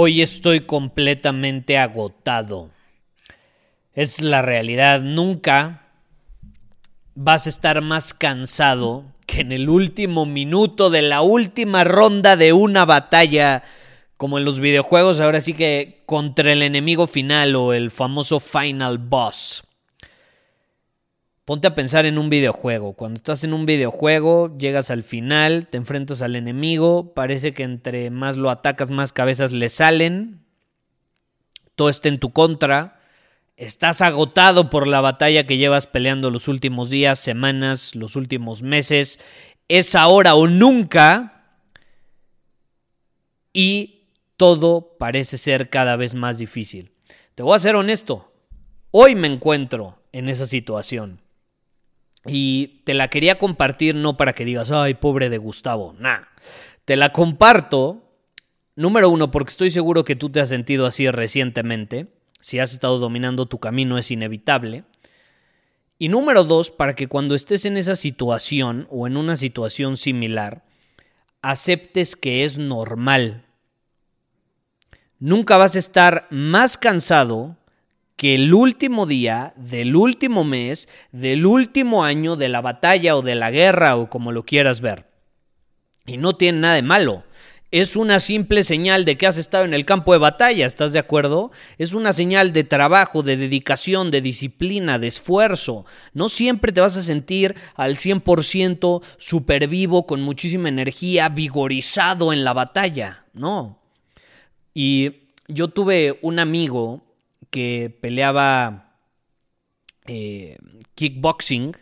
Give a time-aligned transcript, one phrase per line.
[0.00, 2.70] Hoy estoy completamente agotado.
[3.94, 5.00] Es la realidad.
[5.00, 5.88] Nunca
[7.16, 12.52] vas a estar más cansado que en el último minuto de la última ronda de
[12.52, 13.64] una batalla,
[14.16, 18.98] como en los videojuegos, ahora sí que contra el enemigo final o el famoso final
[18.98, 19.64] boss.
[21.48, 22.92] Ponte a pensar en un videojuego.
[22.92, 28.10] Cuando estás en un videojuego, llegas al final, te enfrentas al enemigo, parece que entre
[28.10, 30.44] más lo atacas, más cabezas le salen,
[31.74, 33.00] todo está en tu contra,
[33.56, 39.18] estás agotado por la batalla que llevas peleando los últimos días, semanas, los últimos meses,
[39.68, 41.46] es ahora o nunca,
[43.54, 46.92] y todo parece ser cada vez más difícil.
[47.34, 48.34] Te voy a ser honesto,
[48.90, 51.22] hoy me encuentro en esa situación.
[52.26, 56.22] Y te la quería compartir no para que digas, ay, pobre de Gustavo, nah.
[56.84, 58.12] Te la comparto,
[58.74, 62.08] número uno, porque estoy seguro que tú te has sentido así recientemente.
[62.40, 64.84] Si has estado dominando tu camino es inevitable.
[65.98, 70.64] Y número dos, para que cuando estés en esa situación o en una situación similar,
[71.42, 73.44] aceptes que es normal.
[75.18, 77.56] Nunca vas a estar más cansado
[78.18, 83.36] que el último día del último mes, del último año de la batalla o de
[83.36, 85.06] la guerra o como lo quieras ver.
[86.04, 87.22] Y no tiene nada de malo.
[87.70, 90.98] Es una simple señal de que has estado en el campo de batalla, ¿estás de
[90.98, 91.52] acuerdo?
[91.76, 95.86] Es una señal de trabajo, de dedicación, de disciplina, de esfuerzo.
[96.12, 102.42] No siempre te vas a sentir al 100% super vivo, con muchísima energía, vigorizado en
[102.42, 103.78] la batalla, no.
[104.74, 107.07] Y yo tuve un amigo
[107.50, 108.96] que peleaba
[110.06, 110.58] eh,
[110.94, 111.76] kickboxing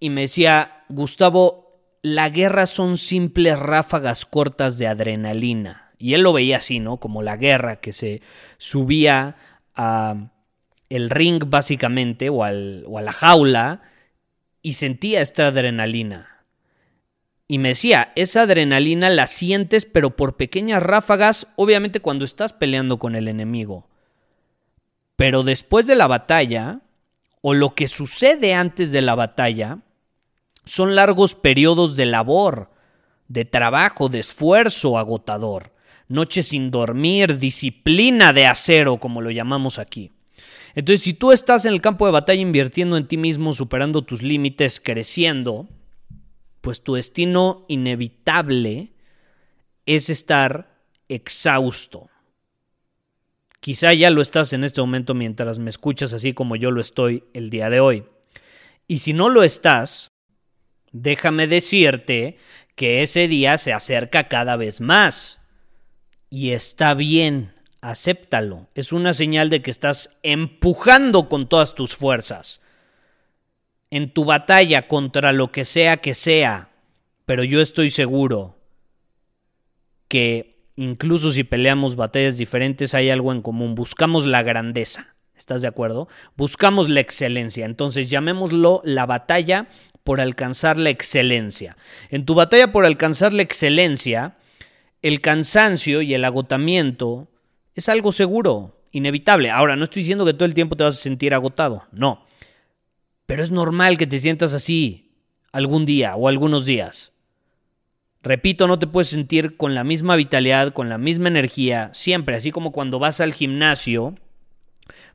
[0.00, 5.92] y me decía, Gustavo, la guerra son simples ráfagas cortas de adrenalina.
[5.96, 6.98] Y él lo veía así, ¿no?
[6.98, 8.20] Como la guerra que se
[8.58, 9.36] subía
[9.74, 10.30] a
[10.90, 13.80] el ring básicamente o, al, o a la jaula
[14.60, 16.44] y sentía esta adrenalina.
[17.48, 22.98] Y me decía, esa adrenalina la sientes pero por pequeñas ráfagas, obviamente cuando estás peleando
[22.98, 23.88] con el enemigo.
[25.16, 26.80] Pero después de la batalla,
[27.40, 29.78] o lo que sucede antes de la batalla,
[30.64, 32.70] son largos periodos de labor,
[33.28, 35.72] de trabajo, de esfuerzo agotador,
[36.08, 40.12] noches sin dormir, disciplina de acero, como lo llamamos aquí.
[40.74, 44.22] Entonces, si tú estás en el campo de batalla invirtiendo en ti mismo, superando tus
[44.22, 45.68] límites, creciendo,
[46.60, 48.92] pues tu destino inevitable
[49.86, 50.74] es estar
[51.08, 52.08] exhausto.
[53.64, 57.24] Quizá ya lo estás en este momento mientras me escuchas así como yo lo estoy
[57.32, 58.04] el día de hoy.
[58.86, 60.10] Y si no lo estás,
[60.92, 62.36] déjame decirte
[62.74, 65.38] que ese día se acerca cada vez más.
[66.28, 68.68] Y está bien, acéptalo.
[68.74, 72.60] Es una señal de que estás empujando con todas tus fuerzas.
[73.88, 76.68] En tu batalla contra lo que sea que sea.
[77.24, 78.58] Pero yo estoy seguro
[80.06, 83.74] que incluso si peleamos batallas diferentes, hay algo en común.
[83.74, 85.14] Buscamos la grandeza.
[85.36, 86.08] ¿Estás de acuerdo?
[86.36, 87.66] Buscamos la excelencia.
[87.66, 89.68] Entonces llamémoslo la batalla
[90.04, 91.76] por alcanzar la excelencia.
[92.10, 94.36] En tu batalla por alcanzar la excelencia,
[95.02, 97.28] el cansancio y el agotamiento
[97.74, 99.50] es algo seguro, inevitable.
[99.50, 102.26] Ahora, no estoy diciendo que todo el tiempo te vas a sentir agotado, no.
[103.26, 105.10] Pero es normal que te sientas así
[105.52, 107.13] algún día o algunos días.
[108.24, 112.50] Repito, no te puedes sentir con la misma vitalidad, con la misma energía, siempre, así
[112.50, 114.14] como cuando vas al gimnasio,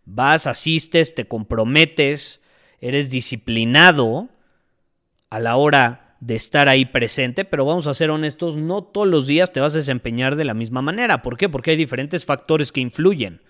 [0.06, 2.39] vas, asistes, te comprometes,
[2.81, 4.29] eres disciplinado
[5.31, 9.25] a la hora de estar ahí presente, pero vamos a ser honestos, no todos los
[9.25, 11.23] días te vas a desempeñar de la misma manera.
[11.23, 11.50] ¿Por qué?
[11.50, 13.41] Porque hay diferentes factores que influyen.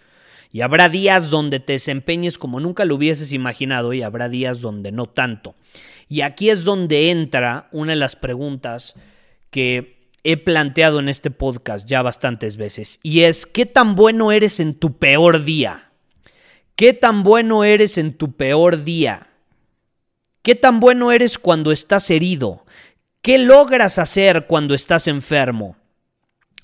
[0.53, 4.94] Y habrá días donde te desempeñes como nunca lo hubieses imaginado y habrá días donde
[4.94, 5.55] no tanto.
[6.07, 8.95] Y aquí es donde entra una de las preguntas
[9.50, 13.00] que he planteado en este podcast ya bastantes veces.
[13.04, 15.92] Y es, ¿qué tan bueno eres en tu peor día?
[16.75, 19.28] ¿Qué tan bueno eres en tu peor día?
[20.42, 22.66] ¿Qué tan bueno eres cuando estás herido?
[23.22, 25.75] ¿Qué logras hacer cuando estás enfermo?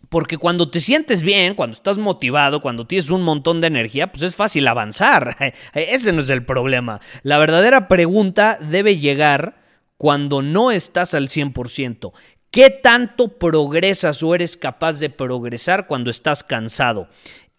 [0.08, 4.24] Porque cuando te sientes bien, cuando estás motivado, cuando tienes un montón de energía, pues
[4.24, 5.36] es fácil avanzar.
[5.74, 7.02] Ese no es el problema.
[7.24, 9.58] La verdadera pregunta debe llegar
[9.98, 12.14] cuando no estás al 100%.
[12.56, 17.10] ¿Qué tanto progresas o eres capaz de progresar cuando estás cansado?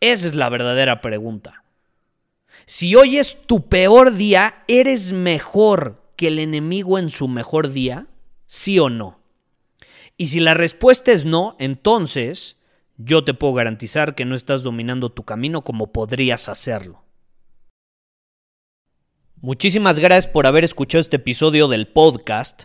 [0.01, 1.65] Esa es la verdadera pregunta.
[2.65, 8.07] Si hoy es tu peor día, ¿eres mejor que el enemigo en su mejor día?
[8.47, 9.21] ¿Sí o no?
[10.17, 12.57] Y si la respuesta es no, entonces
[12.97, 17.03] yo te puedo garantizar que no estás dominando tu camino como podrías hacerlo.
[19.43, 22.65] Muchísimas gracias por haber escuchado este episodio del podcast.